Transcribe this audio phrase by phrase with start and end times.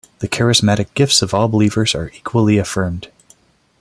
[0.17, 3.09] The charismatic gifts of all believers are equally affirmed.